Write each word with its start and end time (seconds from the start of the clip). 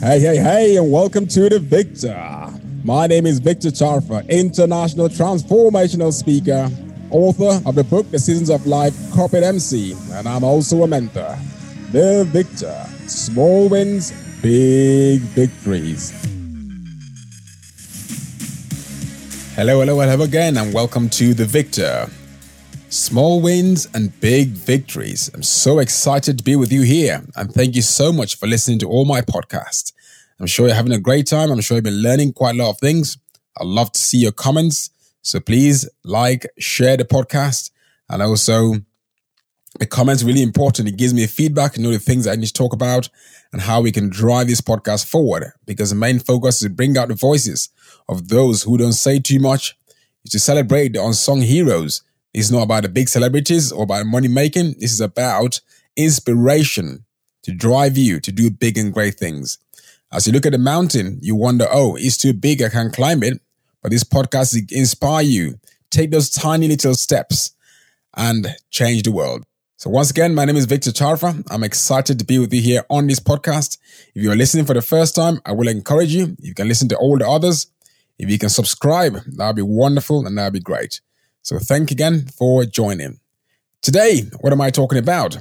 Hey, 0.00 0.18
hey, 0.18 0.38
hey, 0.38 0.76
and 0.78 0.90
welcome 0.90 1.26
to 1.26 1.50
The 1.50 1.58
Victor. 1.58 2.16
My 2.84 3.06
name 3.06 3.26
is 3.26 3.38
Victor 3.38 3.68
Charfa, 3.68 4.26
international 4.30 5.10
transformational 5.10 6.10
speaker, 6.10 6.70
author 7.10 7.60
of 7.68 7.74
the 7.74 7.84
book 7.84 8.10
The 8.10 8.18
Seasons 8.18 8.48
of 8.48 8.66
Life, 8.66 8.94
Corporate 9.12 9.42
MC, 9.42 9.94
and 10.12 10.26
I'm 10.26 10.42
also 10.42 10.84
a 10.84 10.86
mentor. 10.86 11.36
The 11.92 12.24
Victor, 12.30 12.82
small 13.08 13.68
wins, 13.68 14.12
big 14.40 15.20
victories. 15.20 16.12
Hello, 19.54 19.80
hello, 19.80 20.00
hello 20.00 20.24
again, 20.24 20.56
and 20.56 20.72
welcome 20.72 21.10
to 21.10 21.34
The 21.34 21.44
Victor. 21.44 22.08
Small 22.92 23.40
wins 23.40 23.86
and 23.94 24.18
big 24.20 24.48
victories. 24.48 25.30
I'm 25.32 25.44
so 25.44 25.78
excited 25.78 26.36
to 26.38 26.42
be 26.42 26.56
with 26.56 26.72
you 26.72 26.82
here, 26.82 27.22
and 27.36 27.54
thank 27.54 27.76
you 27.76 27.82
so 27.82 28.12
much 28.12 28.36
for 28.36 28.48
listening 28.48 28.80
to 28.80 28.88
all 28.88 29.04
my 29.04 29.20
podcasts. 29.20 29.92
I'm 30.40 30.48
sure 30.48 30.66
you're 30.66 30.74
having 30.74 30.90
a 30.90 30.98
great 30.98 31.28
time. 31.28 31.52
I'm 31.52 31.60
sure 31.60 31.76
you've 31.76 31.84
been 31.84 32.02
learning 32.02 32.32
quite 32.32 32.56
a 32.56 32.58
lot 32.58 32.70
of 32.70 32.80
things. 32.80 33.16
I'd 33.60 33.68
love 33.68 33.92
to 33.92 34.00
see 34.00 34.18
your 34.18 34.32
comments. 34.32 34.90
So 35.22 35.38
please 35.38 35.88
like, 36.02 36.48
share 36.58 36.96
the 36.96 37.04
podcast, 37.04 37.70
and 38.08 38.22
also 38.22 38.74
the 39.78 39.86
comments 39.86 40.24
really 40.24 40.42
important. 40.42 40.88
It 40.88 40.96
gives 40.96 41.14
me 41.14 41.28
feedback, 41.28 41.76
you 41.76 41.84
know, 41.84 41.92
the 41.92 42.00
things 42.00 42.26
I 42.26 42.34
need 42.34 42.46
to 42.46 42.52
talk 42.52 42.72
about 42.72 43.08
and 43.52 43.62
how 43.62 43.80
we 43.82 43.92
can 43.92 44.08
drive 44.08 44.48
this 44.48 44.60
podcast 44.60 45.06
forward. 45.06 45.44
Because 45.64 45.90
the 45.90 45.96
main 45.96 46.18
focus 46.18 46.56
is 46.56 46.62
to 46.62 46.70
bring 46.70 46.98
out 46.98 47.06
the 47.06 47.14
voices 47.14 47.68
of 48.08 48.30
those 48.30 48.64
who 48.64 48.78
don't 48.78 48.94
say 48.94 49.20
too 49.20 49.38
much, 49.38 49.78
is 50.24 50.32
to 50.32 50.40
celebrate 50.40 50.94
the 50.94 51.04
unsung 51.04 51.42
heroes 51.42 52.02
it's 52.32 52.50
not 52.50 52.62
about 52.62 52.82
the 52.84 52.88
big 52.88 53.08
celebrities 53.08 53.72
or 53.72 53.84
about 53.84 54.06
money 54.06 54.28
making. 54.28 54.74
This 54.78 54.92
is 54.92 55.00
about 55.00 55.60
inspiration 55.96 57.04
to 57.42 57.52
drive 57.52 57.96
you 57.98 58.20
to 58.20 58.30
do 58.30 58.50
big 58.50 58.78
and 58.78 58.92
great 58.92 59.14
things. 59.14 59.58
As 60.12 60.26
you 60.26 60.32
look 60.32 60.46
at 60.46 60.52
the 60.52 60.58
mountain, 60.58 61.18
you 61.22 61.34
wonder, 61.34 61.66
oh, 61.70 61.96
it's 61.96 62.16
too 62.16 62.32
big, 62.32 62.62
I 62.62 62.68
can't 62.68 62.92
climb 62.92 63.22
it. 63.22 63.40
But 63.82 63.90
this 63.90 64.04
podcast 64.04 64.70
inspire 64.72 65.22
you. 65.22 65.58
Take 65.90 66.10
those 66.10 66.30
tiny 66.30 66.68
little 66.68 66.94
steps 66.94 67.52
and 68.14 68.54
change 68.70 69.04
the 69.04 69.12
world. 69.12 69.44
So 69.76 69.88
once 69.88 70.10
again, 70.10 70.34
my 70.34 70.44
name 70.44 70.56
is 70.56 70.66
Victor 70.66 70.90
Charfa. 70.90 71.42
I'm 71.50 71.64
excited 71.64 72.18
to 72.18 72.24
be 72.24 72.38
with 72.38 72.52
you 72.52 72.60
here 72.60 72.84
on 72.90 73.06
this 73.06 73.18
podcast. 73.18 73.78
If 74.14 74.22
you're 74.22 74.36
listening 74.36 74.66
for 74.66 74.74
the 74.74 74.82
first 74.82 75.14
time, 75.14 75.40
I 75.46 75.52
will 75.52 75.68
encourage 75.68 76.14
you. 76.14 76.36
You 76.38 76.54
can 76.54 76.68
listen 76.68 76.88
to 76.88 76.96
all 76.96 77.16
the 77.16 77.26
others. 77.26 77.68
If 78.18 78.28
you 78.28 78.38
can 78.38 78.50
subscribe, 78.50 79.14
that 79.14 79.46
would 79.46 79.56
be 79.56 79.62
wonderful 79.62 80.26
and 80.26 80.36
that 80.36 80.44
would 80.44 80.52
be 80.52 80.60
great. 80.60 81.00
So 81.42 81.58
thank 81.58 81.90
again 81.90 82.26
for 82.26 82.64
joining. 82.64 83.18
Today, 83.82 84.24
what 84.40 84.52
am 84.52 84.60
I 84.60 84.70
talking 84.70 84.98
about? 84.98 85.38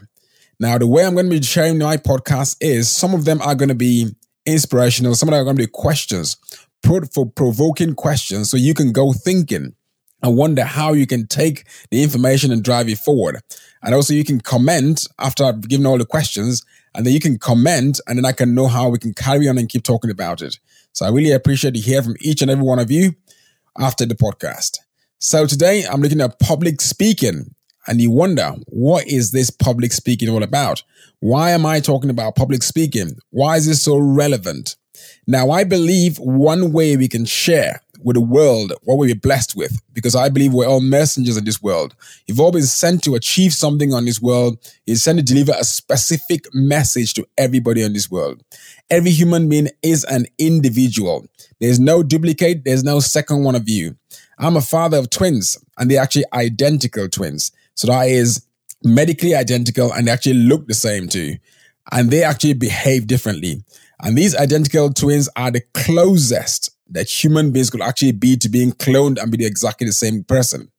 Now, 0.59 0.77
the 0.77 0.87
way 0.87 1.05
I'm 1.05 1.13
going 1.13 1.29
to 1.29 1.39
be 1.39 1.41
sharing 1.41 1.77
my 1.77 1.97
podcast 1.97 2.57
is 2.61 2.89
some 2.89 3.13
of 3.13 3.25
them 3.25 3.41
are 3.41 3.55
going 3.55 3.69
to 3.69 3.75
be 3.75 4.15
inspirational, 4.45 5.15
some 5.15 5.29
of 5.29 5.33
them 5.33 5.41
are 5.41 5.43
going 5.43 5.57
to 5.57 5.63
be 5.63 5.71
questions, 5.71 6.37
for 6.83 7.01
provoking 7.25 7.93
questions 7.95 8.49
so 8.49 8.57
you 8.57 8.73
can 8.73 8.91
go 8.91 9.13
thinking 9.13 9.73
and 10.21 10.37
wonder 10.37 10.63
how 10.63 10.93
you 10.93 11.05
can 11.05 11.27
take 11.27 11.65
the 11.91 12.03
information 12.03 12.51
and 12.51 12.63
drive 12.63 12.89
it 12.89 12.97
forward. 12.97 13.39
And 13.83 13.93
also 13.95 14.13
you 14.13 14.23
can 14.23 14.41
comment 14.41 15.07
after 15.19 15.43
I've 15.45 15.67
given 15.67 15.85
all 15.85 15.97
the 15.97 16.05
questions 16.05 16.65
and 16.95 17.05
then 17.05 17.13
you 17.13 17.19
can 17.19 17.37
comment 17.37 17.99
and 18.07 18.17
then 18.17 18.25
I 18.25 18.31
can 18.31 18.55
know 18.55 18.67
how 18.67 18.89
we 18.89 18.99
can 18.99 19.13
carry 19.13 19.47
on 19.47 19.57
and 19.57 19.69
keep 19.69 19.83
talking 19.83 20.11
about 20.11 20.41
it. 20.41 20.59
So 20.93 21.05
I 21.05 21.09
really 21.09 21.31
appreciate 21.31 21.73
to 21.75 21.79
hear 21.79 22.01
from 22.01 22.15
each 22.21 22.41
and 22.41 22.51
every 22.51 22.63
one 22.63 22.79
of 22.79 22.91
you 22.91 23.15
after 23.77 24.05
the 24.05 24.15
podcast. 24.15 24.79
So 25.21 25.45
today 25.45 25.83
I'm 25.83 25.99
looking 25.99 26.21
at 26.21 26.39
public 26.39 26.79
speaking 26.79 27.53
and 27.87 27.99
you 27.99 28.09
wonder, 28.09 28.55
what 28.67 29.05
is 29.05 29.31
this 29.31 29.49
public 29.49 29.91
speaking 29.91 30.29
all 30.29 30.43
about? 30.43 30.81
Why 31.19 31.51
am 31.51 31.65
I 31.65 31.81
talking 31.81 32.09
about 32.09 32.37
public 32.37 32.63
speaking? 32.63 33.17
Why 33.29 33.57
is 33.57 33.67
this 33.67 33.83
so 33.83 33.97
relevant? 33.97 34.77
Now, 35.27 35.49
I 35.51 35.65
believe 35.65 36.19
one 36.19 36.71
way 36.71 36.95
we 36.95 37.09
can 37.09 37.25
share 37.25 37.81
with 38.01 38.13
the 38.13 38.21
world 38.21 38.71
what 38.83 38.97
we're 38.97 39.13
blessed 39.13 39.57
with, 39.57 39.81
because 39.91 40.15
I 40.15 40.29
believe 40.29 40.53
we're 40.53 40.65
all 40.65 40.79
messengers 40.79 41.35
in 41.35 41.43
this 41.43 41.61
world. 41.61 41.95
You've 42.25 42.39
all 42.39 42.53
been 42.53 42.61
sent 42.61 43.03
to 43.03 43.15
achieve 43.15 43.53
something 43.53 43.93
on 43.93 44.05
this 44.05 44.21
world. 44.21 44.57
You're 44.85 44.95
sent 44.95 45.19
to 45.19 45.25
deliver 45.25 45.51
a 45.51 45.65
specific 45.65 46.45
message 46.53 47.13
to 47.15 47.27
everybody 47.37 47.83
on 47.83 47.91
this 47.91 48.09
world. 48.09 48.41
Every 48.89 49.11
human 49.11 49.49
being 49.49 49.67
is 49.83 50.05
an 50.05 50.27
individual. 50.37 51.27
There's 51.59 51.79
no 51.79 52.03
duplicate. 52.03 52.63
There's 52.63 52.85
no 52.85 53.01
second 53.01 53.43
one 53.43 53.55
of 53.55 53.67
you. 53.67 53.97
I'm 54.39 54.55
a 54.55 54.61
father 54.61 54.97
of 54.97 55.09
twins 55.09 55.57
and 55.77 55.91
they're 55.91 56.01
actually 56.01 56.25
identical 56.33 57.09
twins. 57.09 57.51
So 57.75 57.87
that 57.87 58.07
is 58.07 58.45
medically 58.83 59.35
identical 59.35 59.91
and 59.91 60.07
they 60.07 60.11
actually 60.11 60.35
look 60.35 60.67
the 60.67 60.73
same 60.73 61.09
too. 61.09 61.35
And 61.91 62.09
they 62.09 62.23
actually 62.23 62.53
behave 62.53 63.07
differently. 63.07 63.63
And 64.01 64.17
these 64.17 64.35
identical 64.35 64.93
twins 64.93 65.27
are 65.35 65.51
the 65.51 65.63
closest 65.73 66.71
that 66.91 67.09
human 67.09 67.51
beings 67.51 67.69
could 67.69 67.81
actually 67.81 68.13
be 68.13 68.37
to 68.37 68.49
being 68.49 68.71
cloned 68.71 69.21
and 69.21 69.31
be 69.31 69.45
exactly 69.45 69.85
the 69.85 69.93
same 69.93 70.23
person. 70.23 70.71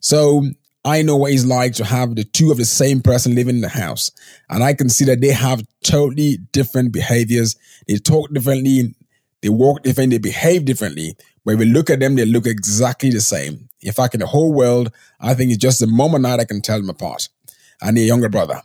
So 0.00 0.44
I 0.84 1.02
know 1.02 1.16
what 1.16 1.32
it's 1.32 1.44
like 1.44 1.74
to 1.74 1.84
have 1.84 2.16
the 2.16 2.24
two 2.24 2.50
of 2.50 2.56
the 2.56 2.64
same 2.64 3.00
person 3.02 3.34
living 3.34 3.56
in 3.56 3.60
the 3.60 3.68
house. 3.68 4.10
And 4.48 4.64
I 4.64 4.74
can 4.74 4.88
see 4.88 5.04
that 5.04 5.20
they 5.20 5.32
have 5.32 5.62
totally 5.84 6.38
different 6.52 6.92
behaviors. 6.92 7.56
They 7.86 7.96
talk 7.96 8.32
differently. 8.32 8.94
They 9.42 9.48
walk 9.48 9.82
differently. 9.82 10.16
They 10.16 10.22
behave 10.22 10.64
differently. 10.64 11.16
When 11.44 11.58
we 11.58 11.64
look 11.64 11.90
at 11.90 12.00
them, 12.00 12.14
they 12.14 12.24
look 12.24 12.46
exactly 12.46 13.10
the 13.10 13.20
same. 13.20 13.68
In 13.80 13.92
fact, 13.92 14.14
in 14.14 14.20
the 14.20 14.26
whole 14.26 14.52
world, 14.52 14.92
I 15.20 15.34
think 15.34 15.50
it's 15.50 15.58
just 15.58 15.80
the 15.80 15.86
mom 15.86 16.14
and 16.14 16.26
I 16.26 16.44
can 16.44 16.60
tell 16.60 16.78
them 16.78 16.90
apart 16.90 17.28
and 17.80 17.96
their 17.96 18.04
younger 18.04 18.28
brother. 18.28 18.62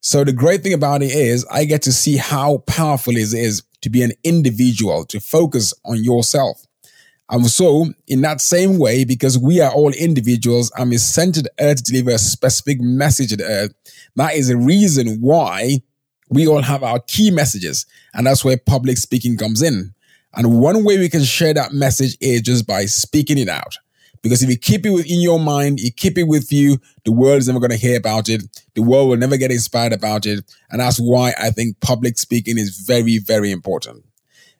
So 0.00 0.24
the 0.24 0.32
great 0.32 0.62
thing 0.62 0.74
about 0.74 1.02
it 1.02 1.12
is 1.12 1.46
I 1.50 1.64
get 1.64 1.82
to 1.82 1.92
see 1.92 2.16
how 2.16 2.58
powerful 2.66 3.16
it 3.16 3.32
is 3.32 3.62
to 3.82 3.90
be 3.90 4.02
an 4.02 4.12
individual, 4.22 5.04
to 5.06 5.20
focus 5.20 5.74
on 5.84 6.02
yourself. 6.02 6.64
And 7.30 7.46
so, 7.46 7.86
in 8.06 8.20
that 8.20 8.42
same 8.42 8.78
way, 8.78 9.04
because 9.04 9.38
we 9.38 9.60
are 9.60 9.72
all 9.72 9.92
individuals 9.92 10.70
and 10.76 10.90
we 10.90 10.98
sent 10.98 11.36
to 11.36 11.42
the 11.42 11.52
earth 11.58 11.78
to 11.78 11.92
deliver 11.92 12.10
a 12.10 12.18
specific 12.18 12.80
message 12.80 13.30
to 13.30 13.36
the 13.36 13.44
earth, 13.44 13.74
that 14.16 14.34
is 14.34 14.48
the 14.48 14.58
reason 14.58 15.20
why 15.20 15.80
we 16.28 16.46
all 16.46 16.62
have 16.62 16.82
our 16.82 17.00
key 17.00 17.30
messages. 17.30 17.86
And 18.12 18.26
that's 18.26 18.44
where 18.44 18.58
public 18.58 18.98
speaking 18.98 19.38
comes 19.38 19.62
in. 19.62 19.94
And 20.36 20.60
one 20.60 20.84
way 20.84 20.98
we 20.98 21.08
can 21.08 21.22
share 21.22 21.54
that 21.54 21.72
message 21.72 22.16
is 22.20 22.42
just 22.42 22.66
by 22.66 22.86
speaking 22.86 23.38
it 23.38 23.48
out. 23.48 23.76
Because 24.22 24.42
if 24.42 24.48
you 24.48 24.56
keep 24.56 24.86
it 24.86 24.90
within 24.90 25.20
your 25.20 25.38
mind, 25.38 25.80
you 25.80 25.92
keep 25.92 26.16
it 26.16 26.22
with 26.22 26.50
you, 26.50 26.78
the 27.04 27.12
world 27.12 27.38
is 27.38 27.46
never 27.46 27.60
going 27.60 27.70
to 27.70 27.76
hear 27.76 27.98
about 27.98 28.30
it. 28.30 28.42
The 28.74 28.82
world 28.82 29.10
will 29.10 29.18
never 29.18 29.36
get 29.36 29.50
inspired 29.50 29.92
about 29.92 30.24
it. 30.24 30.42
And 30.70 30.80
that's 30.80 30.98
why 30.98 31.34
I 31.38 31.50
think 31.50 31.78
public 31.80 32.16
speaking 32.16 32.56
is 32.56 32.84
very, 32.86 33.18
very 33.18 33.50
important. 33.50 34.02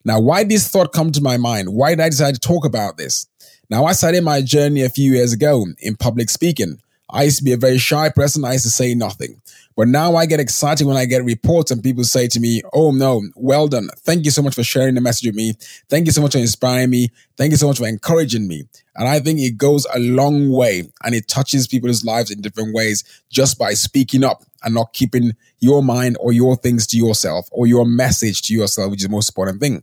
Now, 0.04 0.20
why 0.20 0.44
this 0.44 0.68
thought 0.68 0.92
come 0.92 1.12
to 1.12 1.22
my 1.22 1.38
mind? 1.38 1.70
Why 1.70 1.90
did 1.90 2.00
I 2.00 2.10
decide 2.10 2.34
to 2.34 2.40
talk 2.40 2.66
about 2.66 2.98
this? 2.98 3.26
Now, 3.70 3.86
I 3.86 3.92
started 3.92 4.22
my 4.22 4.42
journey 4.42 4.82
a 4.82 4.90
few 4.90 5.12
years 5.12 5.32
ago 5.32 5.64
in 5.78 5.96
public 5.96 6.28
speaking. 6.28 6.78
I 7.08 7.22
used 7.22 7.38
to 7.38 7.44
be 7.44 7.52
a 7.52 7.56
very 7.56 7.78
shy 7.78 8.10
person. 8.10 8.44
I 8.44 8.52
used 8.52 8.64
to 8.64 8.70
say 8.70 8.94
nothing. 8.94 9.40
But 9.76 9.88
now 9.88 10.14
I 10.14 10.26
get 10.26 10.40
excited 10.40 10.86
when 10.86 10.96
I 10.96 11.04
get 11.04 11.24
reports 11.24 11.70
and 11.70 11.82
people 11.82 12.04
say 12.04 12.28
to 12.28 12.40
me, 12.40 12.62
Oh 12.72 12.92
no, 12.92 13.22
well 13.34 13.66
done. 13.66 13.88
Thank 13.98 14.24
you 14.24 14.30
so 14.30 14.42
much 14.42 14.54
for 14.54 14.62
sharing 14.62 14.94
the 14.94 15.00
message 15.00 15.26
with 15.26 15.34
me. 15.34 15.54
Thank 15.88 16.06
you 16.06 16.12
so 16.12 16.22
much 16.22 16.32
for 16.32 16.38
inspiring 16.38 16.90
me. 16.90 17.08
Thank 17.36 17.50
you 17.50 17.56
so 17.56 17.66
much 17.66 17.78
for 17.78 17.86
encouraging 17.86 18.46
me. 18.46 18.64
And 18.94 19.08
I 19.08 19.18
think 19.18 19.40
it 19.40 19.58
goes 19.58 19.86
a 19.92 19.98
long 19.98 20.50
way 20.50 20.84
and 21.02 21.14
it 21.14 21.26
touches 21.26 21.66
people's 21.66 22.04
lives 22.04 22.30
in 22.30 22.40
different 22.40 22.74
ways 22.74 23.02
just 23.30 23.58
by 23.58 23.74
speaking 23.74 24.22
up 24.22 24.44
and 24.62 24.74
not 24.74 24.92
keeping 24.92 25.32
your 25.58 25.82
mind 25.82 26.16
or 26.20 26.32
your 26.32 26.56
things 26.56 26.86
to 26.88 26.96
yourself 26.96 27.48
or 27.50 27.66
your 27.66 27.84
message 27.84 28.42
to 28.42 28.54
yourself, 28.54 28.90
which 28.90 29.00
is 29.00 29.06
the 29.06 29.12
most 29.12 29.30
important 29.30 29.60
thing. 29.60 29.82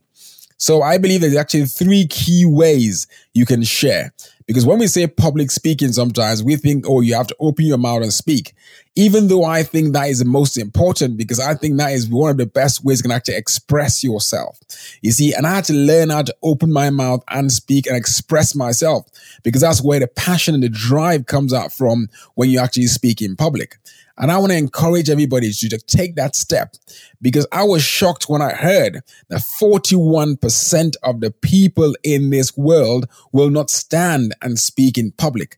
So 0.62 0.84
I 0.84 1.00
believe 1.00 1.22
there's 1.22 1.36
actually 1.36 1.66
three 1.66 2.06
key 2.06 2.46
ways 2.46 3.08
you 3.34 3.48
can 3.48 3.64
share. 3.64 4.14
Because 4.46 4.64
when 4.64 4.78
we 4.78 4.86
say 4.86 5.08
public 5.08 5.50
speaking, 5.50 5.92
sometimes 5.92 6.44
we 6.44 6.56
think, 6.56 6.86
oh, 6.88 7.02
you 7.02 7.16
have 7.16 7.26
to 7.28 7.36
open 7.40 7.66
your 7.66 7.80
mouth 7.80 8.04
and 8.04 8.14
speak. 8.14 8.54
Even 8.96 9.30
though 9.30 9.46
I 9.46 9.64
think 9.64 9.94
that 9.94 10.10
is 10.10 10.20
the 10.20 10.26
most 10.26 10.58
important 10.58 11.16
because 11.16 11.40
I 11.40 11.54
think 11.54 11.78
that 11.78 11.94
is 11.94 12.10
one 12.10 12.32
of 12.32 12.38
the 12.38 12.46
best 12.46 12.84
ways 12.84 13.00
you 13.00 13.04
can 13.04 13.12
actually 13.12 13.36
express 13.36 14.04
yourself. 14.04 14.60
You 15.02 15.12
see, 15.12 15.34
and 15.34 15.48
I 15.48 15.56
had 15.56 15.64
to 15.66 15.74
learn 15.74 16.10
how 16.10 16.24
to 16.24 16.36
open 16.44 16.74
my 16.74 16.90
mouth 16.90 17.24
and 17.30 17.52
speak 17.52 17.88
and 17.88 17.96
express 17.96 18.54
myself 18.54 19.08
because 19.44 19.62
that's 19.62 19.82
where 19.82 20.02
the 20.02 20.08
passion 20.08 20.56
and 20.56 20.64
the 20.64 20.70
drive 20.70 21.26
comes 21.26 21.54
out 21.54 21.72
from 21.72 22.10
when 22.36 22.50
you 22.50 22.60
actually 22.60 22.88
speak 22.88 23.22
in 23.22 23.38
public. 23.38 23.78
And 24.18 24.32
I 24.32 24.38
want 24.38 24.52
to 24.52 24.58
encourage 24.58 25.10
everybody 25.10 25.52
to 25.52 25.78
take 25.80 26.16
that 26.16 26.36
step 26.36 26.76
because 27.22 27.48
I 27.52 27.64
was 27.64 27.82
shocked 27.82 28.26
when 28.28 28.42
I 28.42 28.52
heard 28.54 29.02
that 29.30 29.42
41% 29.60 30.96
of 31.02 31.22
the 31.22 31.32
people 31.32 31.96
in 32.04 32.30
this 32.30 32.56
world 32.58 33.08
will 33.32 33.50
not 33.50 33.70
stand 33.70 34.36
and 34.42 34.60
speak 34.60 34.98
in 34.98 35.12
public. 35.14 35.58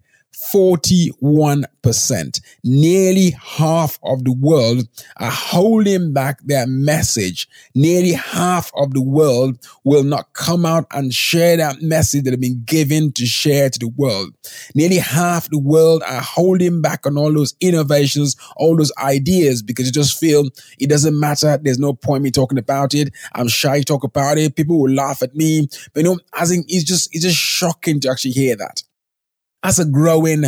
41%. 0.53 2.41
Nearly 2.63 3.31
half 3.31 4.00
of 4.03 4.24
the 4.24 4.31
world 4.31 4.88
are 5.18 5.31
holding 5.31 6.13
back 6.13 6.39
their 6.44 6.68
message. 6.68 7.47
Nearly 7.75 8.12
half 8.13 8.71
of 8.75 8.94
the 8.94 9.01
world 9.01 9.57
will 9.83 10.03
not 10.03 10.33
come 10.33 10.65
out 10.65 10.85
and 10.91 11.13
share 11.13 11.57
that 11.57 11.81
message 11.81 12.24
that 12.24 12.31
have 12.31 12.41
been 12.41 12.63
given 12.65 13.12
to 13.13 13.25
share 13.25 13.69
to 13.69 13.80
the 13.80 13.88
world. 13.88 14.33
Nearly 14.75 14.97
half 14.97 15.50
the 15.50 15.59
world 15.59 16.03
are 16.03 16.21
holding 16.21 16.81
back 16.81 17.06
on 17.06 17.18
all 17.18 17.33
those 17.33 17.56
innovations, 17.59 18.36
all 18.56 18.75
those 18.75 18.91
ideas 18.97 19.62
because 19.62 19.86
you 19.86 19.91
just 19.91 20.19
feel 20.19 20.50
it 20.79 20.89
doesn't 20.89 21.19
matter. 21.19 21.57
There's 21.62 21.79
no 21.79 21.94
point 21.94 22.24
me 22.24 22.31
talking 22.31 22.57
about 22.57 22.94
it. 22.94 23.13
I'm 23.33 23.47
shy 23.47 23.79
to 23.79 23.86
talk 23.86 24.03
about 24.03 24.38
it. 24.38 24.56
People 24.56 24.79
will 24.79 24.94
laugh 24.94 25.21
at 25.21 25.36
me. 25.36 25.68
But 25.94 26.03
you 26.03 26.09
know, 26.09 26.19
I 26.33 26.45
think 26.45 26.65
it's 26.69 26.83
just, 26.83 27.13
it's 27.13 27.24
just 27.24 27.38
shocking 27.38 28.00
to 28.01 28.09
actually 28.09 28.31
hear 28.31 28.56
that 28.56 28.83
as 29.63 29.80
a 29.80 29.86
growing 29.86 30.45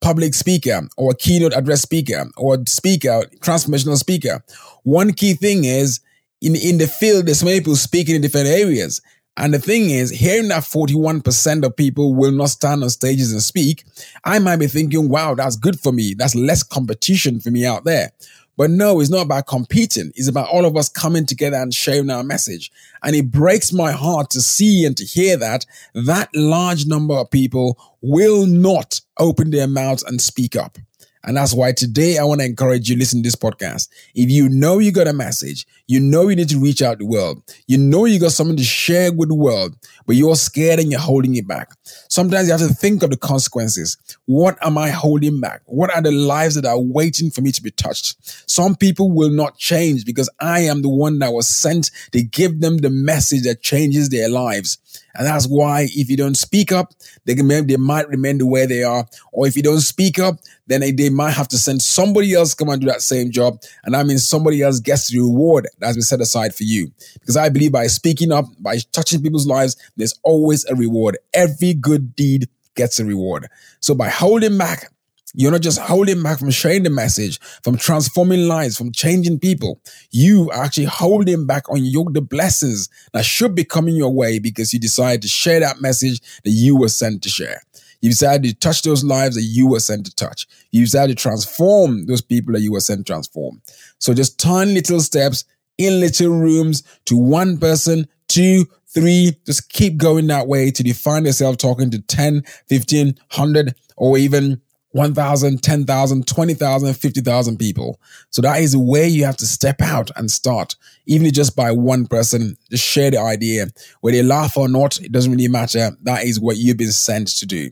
public 0.00 0.34
speaker 0.34 0.82
or 0.96 1.14
keynote 1.14 1.52
address 1.54 1.82
speaker 1.82 2.30
or 2.36 2.58
speaker, 2.66 3.22
transformational 3.40 3.96
speaker, 3.96 4.42
one 4.84 5.12
key 5.12 5.34
thing 5.34 5.64
is 5.64 6.00
in, 6.40 6.54
in 6.54 6.78
the 6.78 6.86
field, 6.86 7.26
there's 7.26 7.44
many 7.44 7.58
people 7.58 7.76
speaking 7.76 8.14
in 8.14 8.22
different 8.22 8.46
areas. 8.46 9.00
And 9.36 9.54
the 9.54 9.60
thing 9.60 9.90
is, 9.90 10.10
hearing 10.10 10.48
that 10.48 10.64
41% 10.64 11.64
of 11.64 11.76
people 11.76 12.14
will 12.14 12.32
not 12.32 12.50
stand 12.50 12.82
on 12.82 12.90
stages 12.90 13.32
and 13.32 13.40
speak, 13.40 13.84
I 14.24 14.40
might 14.40 14.56
be 14.56 14.66
thinking, 14.66 15.08
wow, 15.08 15.34
that's 15.34 15.54
good 15.56 15.78
for 15.78 15.92
me. 15.92 16.14
That's 16.14 16.34
less 16.34 16.64
competition 16.64 17.38
for 17.38 17.50
me 17.50 17.64
out 17.64 17.84
there. 17.84 18.10
But 18.58 18.70
no, 18.70 19.00
it's 19.00 19.08
not 19.08 19.24
about 19.24 19.46
competing. 19.46 20.10
It's 20.16 20.26
about 20.26 20.48
all 20.48 20.66
of 20.66 20.76
us 20.76 20.88
coming 20.88 21.26
together 21.26 21.56
and 21.56 21.72
sharing 21.72 22.10
our 22.10 22.24
message. 22.24 22.72
And 23.04 23.14
it 23.14 23.30
breaks 23.30 23.72
my 23.72 23.92
heart 23.92 24.30
to 24.30 24.40
see 24.40 24.84
and 24.84 24.96
to 24.96 25.04
hear 25.04 25.36
that 25.36 25.64
that 25.94 26.28
large 26.34 26.84
number 26.84 27.14
of 27.14 27.30
people 27.30 27.78
will 28.02 28.46
not 28.46 29.00
open 29.16 29.50
their 29.50 29.68
mouths 29.68 30.02
and 30.02 30.20
speak 30.20 30.56
up. 30.56 30.76
And 31.24 31.36
that's 31.36 31.54
why 31.54 31.72
today 31.72 32.18
I 32.18 32.24
want 32.24 32.40
to 32.40 32.46
encourage 32.46 32.88
you 32.88 32.96
listen 32.96 33.22
to 33.22 33.26
this 33.26 33.36
podcast. 33.36 33.88
If 34.14 34.30
you 34.30 34.48
know 34.48 34.78
you 34.78 34.92
got 34.92 35.08
a 35.08 35.12
message, 35.12 35.66
you 35.86 36.00
know 36.00 36.28
you 36.28 36.36
need 36.36 36.48
to 36.50 36.60
reach 36.60 36.82
out 36.82 36.92
to 36.92 36.98
the 36.98 37.06
world, 37.06 37.42
you 37.66 37.78
know 37.78 38.04
you 38.04 38.20
got 38.20 38.32
something 38.32 38.56
to 38.56 38.64
share 38.64 39.12
with 39.12 39.28
the 39.28 39.34
world, 39.34 39.76
but 40.06 40.16
you're 40.16 40.36
scared 40.36 40.80
and 40.80 40.90
you're 40.90 41.00
holding 41.00 41.34
it 41.34 41.46
back. 41.46 41.70
Sometimes 42.08 42.46
you 42.46 42.52
have 42.52 42.66
to 42.66 42.74
think 42.74 43.02
of 43.02 43.10
the 43.10 43.16
consequences. 43.16 43.96
What 44.26 44.58
am 44.62 44.78
I 44.78 44.90
holding 44.90 45.40
back? 45.40 45.62
What 45.66 45.94
are 45.94 46.02
the 46.02 46.12
lives 46.12 46.54
that 46.54 46.66
are 46.66 46.80
waiting 46.80 47.30
for 47.30 47.40
me 47.40 47.52
to 47.52 47.62
be 47.62 47.70
touched? 47.70 48.16
Some 48.48 48.74
people 48.76 49.10
will 49.10 49.30
not 49.30 49.58
change 49.58 50.04
because 50.04 50.30
I 50.40 50.60
am 50.60 50.82
the 50.82 50.88
one 50.88 51.18
that 51.20 51.32
was 51.32 51.48
sent 51.48 51.90
to 52.12 52.22
give 52.22 52.60
them 52.60 52.78
the 52.78 52.90
message 52.90 53.42
that 53.42 53.62
changes 53.62 54.08
their 54.08 54.28
lives. 54.28 54.78
And 55.14 55.26
that's 55.26 55.46
why 55.46 55.88
if 55.90 56.08
you 56.10 56.16
don't 56.16 56.36
speak 56.36 56.72
up, 56.72 56.92
they 57.24 57.34
can 57.34 57.48
they 57.48 57.76
might 57.76 58.08
remain 58.08 58.38
the 58.38 58.46
way 58.46 58.66
they 58.66 58.82
are. 58.82 59.06
Or 59.32 59.46
if 59.46 59.56
you 59.56 59.62
don't 59.62 59.80
speak 59.80 60.18
up, 60.18 60.36
then 60.66 60.80
they, 60.80 60.92
they 60.92 61.10
might 61.10 61.32
have 61.32 61.48
to 61.48 61.58
send 61.58 61.82
somebody 61.82 62.34
else 62.34 62.54
come 62.54 62.68
and 62.68 62.80
do 62.80 62.86
that 62.86 63.02
same 63.02 63.30
job. 63.30 63.60
And 63.84 63.94
that 63.94 64.06
means 64.06 64.28
somebody 64.28 64.62
else 64.62 64.80
gets 64.80 65.10
the 65.10 65.20
reward 65.20 65.66
that's 65.78 65.96
been 65.96 66.02
set 66.02 66.20
aside 66.20 66.54
for 66.54 66.64
you. 66.64 66.92
Because 67.14 67.36
I 67.36 67.48
believe 67.48 67.72
by 67.72 67.86
speaking 67.86 68.32
up, 68.32 68.46
by 68.60 68.78
touching 68.92 69.22
people's 69.22 69.46
lives, 69.46 69.76
there's 69.96 70.14
always 70.22 70.64
a 70.66 70.74
reward. 70.74 71.18
Every 71.32 71.74
good 71.74 72.14
deed 72.14 72.48
gets 72.74 73.00
a 73.00 73.04
reward. 73.04 73.48
So 73.80 73.94
by 73.94 74.08
holding 74.08 74.56
back, 74.56 74.92
you're 75.34 75.52
not 75.52 75.60
just 75.60 75.78
holding 75.78 76.22
back 76.22 76.38
from 76.38 76.50
sharing 76.50 76.82
the 76.82 76.90
message, 76.90 77.40
from 77.62 77.76
transforming 77.76 78.48
lives, 78.48 78.76
from 78.76 78.92
changing 78.92 79.38
people. 79.38 79.80
You 80.10 80.50
are 80.50 80.64
actually 80.64 80.86
holding 80.86 81.46
back 81.46 81.68
on 81.70 81.84
your 81.84 82.10
the 82.10 82.22
blessings 82.22 82.88
that 83.12 83.24
should 83.24 83.54
be 83.54 83.64
coming 83.64 83.96
your 83.96 84.12
way 84.12 84.38
because 84.38 84.72
you 84.72 84.80
decided 84.80 85.22
to 85.22 85.28
share 85.28 85.60
that 85.60 85.80
message 85.80 86.20
that 86.44 86.50
you 86.50 86.76
were 86.76 86.88
sent 86.88 87.22
to 87.22 87.28
share. 87.28 87.60
You 88.00 88.10
decided 88.10 88.48
to 88.48 88.54
touch 88.54 88.82
those 88.82 89.02
lives 89.02 89.34
that 89.34 89.42
you 89.42 89.66
were 89.68 89.80
sent 89.80 90.06
to 90.06 90.14
touch. 90.14 90.46
You 90.70 90.84
decided 90.84 91.16
to 91.18 91.22
transform 91.22 92.06
those 92.06 92.22
people 92.22 92.52
that 92.52 92.60
you 92.60 92.72
were 92.72 92.80
sent 92.80 93.06
to 93.06 93.12
transform. 93.12 93.60
So 93.98 94.14
just 94.14 94.38
turn 94.38 94.74
little 94.74 95.00
steps 95.00 95.44
in 95.78 96.00
little 96.00 96.30
rooms 96.30 96.82
to 97.06 97.16
one 97.16 97.58
person, 97.58 98.06
two, 98.28 98.66
three. 98.86 99.36
Just 99.46 99.68
keep 99.70 99.96
going 99.96 100.28
that 100.28 100.46
way 100.46 100.70
till 100.70 100.86
you 100.86 100.94
find 100.94 101.26
yourself 101.26 101.56
talking 101.56 101.90
to 101.90 102.00
10, 102.00 102.42
15, 102.68 103.06
100, 103.06 103.74
or 103.96 104.16
even 104.16 104.60
1,000, 104.92 105.62
10,000, 105.62 106.26
20,000, 106.26 106.94
50,000 106.94 107.58
people. 107.58 108.00
So 108.30 108.42
that 108.42 108.60
is 108.60 108.76
way 108.76 109.06
you 109.06 109.24
have 109.24 109.36
to 109.38 109.46
step 109.46 109.82
out 109.82 110.10
and 110.16 110.30
start, 110.30 110.76
even 111.06 111.30
just 111.32 111.54
by 111.54 111.72
one 111.72 112.06
person, 112.06 112.56
just 112.70 112.84
share 112.84 113.10
the 113.10 113.20
idea. 113.20 113.66
Whether 114.00 114.18
they 114.18 114.22
laugh 114.22 114.56
or 114.56 114.68
not, 114.68 115.00
it 115.00 115.12
doesn't 115.12 115.30
really 115.30 115.48
matter. 115.48 115.90
That 116.02 116.24
is 116.24 116.40
what 116.40 116.56
you've 116.56 116.78
been 116.78 116.92
sent 116.92 117.28
to 117.38 117.46
do. 117.46 117.70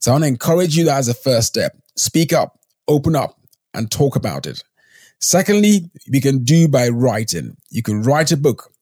So 0.00 0.10
I 0.10 0.14
want 0.14 0.24
to 0.24 0.28
encourage 0.28 0.76
you 0.76 0.84
that 0.86 0.98
as 0.98 1.08
a 1.08 1.14
first 1.14 1.48
step. 1.48 1.76
Speak 1.96 2.32
up, 2.32 2.58
open 2.88 3.14
up, 3.16 3.38
and 3.72 3.90
talk 3.90 4.16
about 4.16 4.46
it. 4.46 4.62
Secondly, 5.20 5.90
you 6.04 6.20
can 6.20 6.44
do 6.44 6.68
by 6.68 6.88
writing. 6.88 7.56
You 7.70 7.82
can 7.82 8.02
write 8.02 8.32
a 8.32 8.36
book. 8.36 8.72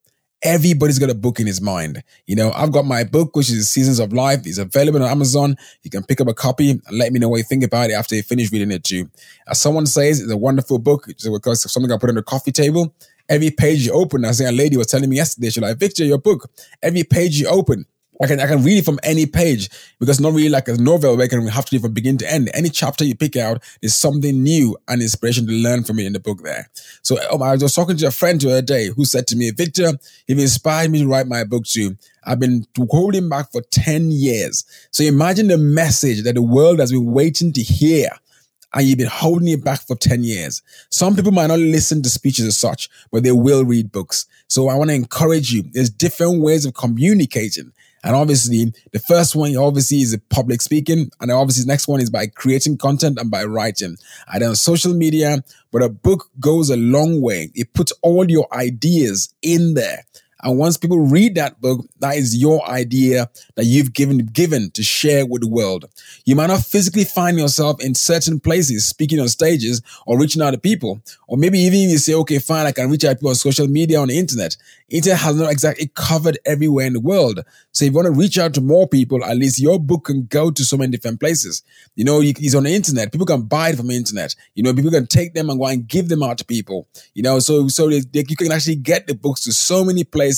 Everybody's 0.45 0.99
got 0.99 1.09
a 1.09 1.15
book 1.15 1.41
in 1.41 1.47
his 1.47 1.63
mind. 1.63 2.03
You 2.27 2.37
know, 2.37 2.53
I've 2.53 2.71
got 2.71 2.85
my 2.85 3.03
book, 3.03 3.35
which 3.35 3.51
is 3.51 3.69
Seasons 3.71 3.99
of 3.99 4.13
Life. 4.13 4.47
It's 4.47 4.59
available 4.59 5.03
on 5.03 5.11
Amazon. 5.11 5.57
You 5.83 5.91
can 5.91 6.03
pick 6.03 6.21
up 6.21 6.29
a 6.29 6.35
copy 6.35 6.71
and 6.71 6.83
let 6.93 7.13
me 7.13 7.19
know 7.19 7.31
what 7.31 7.39
you 7.39 7.45
think 7.45 7.65
about 7.65 7.89
it 7.89 7.95
after 7.95 8.15
you 8.15 8.23
finish 8.23 8.53
reading 8.53 8.71
it 8.71 8.85
too. 8.85 9.09
As 9.49 9.59
someone 9.59 9.87
says, 9.87 10.21
it's 10.21 10.31
a 10.31 10.37
wonderful 10.37 10.79
book. 10.79 11.07
It's 11.09 11.27
because 11.27 11.73
something 11.73 11.91
I 11.91 11.97
put 11.97 12.11
on 12.11 12.17
the 12.17 12.23
coffee 12.23 12.53
table. 12.53 12.95
Every 13.27 13.51
page 13.51 13.87
you 13.87 13.93
open, 13.93 14.27
I 14.27 14.33
say 14.33 14.45
a 14.45 14.53
lady 14.53 14.77
was 14.77 14.89
telling 14.89 15.09
me 15.09 15.17
yesterday, 15.17 15.49
she's 15.49 15.63
like, 15.63 15.79
Victor, 15.79 16.05
your 16.05 16.19
book. 16.19 16.51
Every 16.83 17.05
page 17.05 17.41
you 17.41 17.49
open, 17.49 17.87
I 18.23 18.27
can 18.27 18.41
I 18.41 18.47
can 18.47 18.63
read 18.63 18.79
it 18.79 18.85
from 18.85 19.01
any 19.03 19.27
page 19.27 19.71
because 19.99 20.21
not 20.21 20.33
really 20.33 20.49
like 20.49 20.69
a 20.69 20.77
novel 20.77 21.17
where 21.17 21.25
I 21.25 21.29
can 21.29 21.47
have 21.49 21.65
to 21.67 21.77
read 21.77 21.83
from 21.83 21.93
beginning 21.93 22.19
to 22.19 22.33
end. 22.33 22.51
Any 22.55 22.69
chapter 22.69 23.05
you 23.05 23.17
pick 23.17 23.37
out 23.37 23.63
is 23.83 23.97
something 23.97 24.43
new 24.43 24.77
and 24.87 25.03
inspiration 25.03 25.47
to 25.47 25.53
learn 25.53 25.85
from 25.85 25.99
it 25.99 26.07
in 26.07 26.13
the 26.13 26.21
book 26.21 26.43
there. 26.43 26.71
So 27.03 27.17
um, 27.31 27.43
I 27.43 27.57
was 27.57 27.75
talking 27.75 27.97
to 27.97 28.07
a 28.07 28.13
friend 28.13 28.41
the 28.41 28.51
other 28.51 28.63
day 28.63 28.89
who 28.89 29.05
said 29.05 29.27
to 29.29 29.37
me, 29.37 29.51
Victor, 29.51 29.93
you've 30.29 30.39
inspired 30.39 30.91
me 30.91 31.01
to 31.01 31.09
write 31.09 31.27
my 31.27 31.45
book 31.45 31.65
too. 31.65 31.97
I've 32.25 32.41
been 32.41 32.67
holding 32.91 33.29
back 33.29 33.51
for 33.51 33.63
10 33.63 34.11
years. 34.11 34.65
So 34.91 35.03
imagine 35.05 35.49
the 35.49 35.59
message 35.59 36.23
that 36.23 36.37
the 36.37 36.43
world 36.43 36.79
has 36.79 36.93
been 36.93 37.13
waiting 37.13 37.53
to 37.53 37.63
hear 37.63 38.09
and 38.75 38.87
you've 38.87 38.99
been 38.99 39.07
holding 39.07 39.49
it 39.49 39.65
back 39.65 39.81
for 39.81 39.95
10 39.95 40.25
years. 40.25 40.63
Some 40.91 41.15
people 41.15 41.33
might 41.33 41.47
not 41.47 41.61
listen 41.61 42.03
to 42.03 42.09
speeches 42.09 42.47
as 42.47 42.59
such, 42.59 42.91
but 43.13 43.23
they 43.23 43.33
will 43.33 43.65
read 43.65 43.93
books. 43.93 44.27
So 44.49 44.69
I 44.69 44.75
want 44.75 44.91
to 44.91 44.95
encourage 44.95 45.53
you. 45.53 45.65
There's 45.73 45.91
different 45.91 46.43
ways 46.43 46.67
of 46.67 46.75
communicating. 46.75 47.73
And 48.05 48.15
obviously, 48.15 48.73
the 48.93 48.99
first 48.99 49.35
one 49.35 49.57
obviously 49.57 50.03
is 50.03 50.17
public 50.29 50.61
speaking. 50.61 51.11
And 51.21 51.33
obviously, 51.33 51.65
the 51.65 51.73
next 51.73 51.89
one 51.89 52.01
is 52.01 52.11
by 52.11 52.27
creating 52.27 52.77
content 52.77 53.19
and 53.19 53.31
by 53.31 53.45
writing. 53.45 53.97
Either 54.29 54.47
on 54.47 54.57
social 54.57 54.93
media, 54.93 55.43
but 55.73 55.83
a 55.83 55.89
book 55.89 56.29
goes 56.39 56.71
a 56.71 56.77
long 56.77 57.23
way. 57.23 57.51
It 57.55 57.73
puts 57.73 57.93
all 58.03 58.31
your 58.31 58.47
ideas 58.53 59.35
in 59.43 59.75
there. 59.75 60.05
And 60.45 60.59
once 60.59 60.77
people 60.77 61.01
read 61.01 61.37
that 61.37 61.59
book, 61.63 61.87
that 62.01 62.17
is 62.17 62.37
your 62.37 62.63
idea 62.69 63.31
that 63.55 63.65
you've 63.65 63.95
given 63.95 64.19
given 64.19 64.71
to 64.73 64.83
share 64.83 65.25
with 65.25 65.41
the 65.41 65.49
world. 65.49 65.87
You 66.27 66.37
might 66.37 66.49
not 66.49 66.63
physically 66.63 67.05
find 67.05 67.39
yourself 67.39 67.83
in 67.83 67.95
certain 67.95 68.39
places, 68.39 68.85
speaking 68.85 69.19
on 69.21 69.29
stages 69.29 69.81
or 70.07 70.21
reaching 70.21 70.43
out 70.43 70.51
to 70.51 70.59
people. 70.59 71.01
Or 71.29 71.39
maybe 71.39 71.59
even 71.61 71.81
if 71.81 71.91
you 71.93 71.99
say, 71.99 72.13
okay, 72.15 72.39
fine, 72.39 72.67
I 72.67 72.73
can 72.73 72.91
reach 72.91 73.05
out 73.05 73.11
to 73.11 73.17
people 73.17 73.31
on 73.31 73.37
social 73.37 73.67
media, 73.67 73.99
on 73.99 74.09
the 74.09 74.19
internet. 74.19 74.55
Internet 74.91 75.21
has 75.21 75.37
not 75.37 75.51
exactly 75.51 75.91
covered 75.95 76.39
everywhere 76.45 76.87
in 76.87 76.93
the 76.93 77.01
world. 77.01 77.41
So 77.73 77.87
if 77.87 77.93
you 77.93 77.97
want 77.97 78.07
to 78.07 78.13
reach 78.13 78.39
out 78.39 78.53
to 78.55 78.61
more 78.61 78.87
people, 78.87 79.25
at 79.25 79.39
least 79.39 79.59
your 79.59 79.81
book 79.81 80.05
can 80.05 80.27
go 80.27 80.51
to 80.51 80.65
so 80.65 80.77
many 80.77 80.93
different 80.93 81.21
places. 81.21 81.63
You 81.95 82.05
know, 82.05 82.21
it's 82.23 82.55
on 82.55 82.65
the 82.65 82.75
internet. 82.75 83.13
People 83.13 83.27
can 83.27 83.43
buy 83.43 83.71
it 83.71 83.77
from 83.77 83.87
the 83.87 83.97
internet. 83.97 84.37
You 84.55 84.63
know, 84.63 84.75
people 84.75 84.91
can 84.91 85.07
take 85.07 85.33
them 85.33 85.49
and 85.49 85.59
go 85.59 85.67
and 85.67 85.89
give 85.89 86.11
them 86.11 86.23
out 86.23 86.37
to 86.39 86.45
people. 86.45 86.87
You 87.15 87.23
know, 87.23 87.39
so 87.39 87.67
so 87.69 87.89
they, 87.89 88.01
they, 88.01 88.25
you 88.29 88.37
can 88.37 88.53
actually 88.53 88.77
get 88.77 89.07
the 89.07 89.15
books 89.15 89.41
to 89.45 89.53
so 89.53 89.85
many 89.85 90.05
places 90.05 90.34